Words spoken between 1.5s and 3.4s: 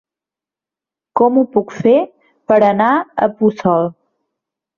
puc fer per anar a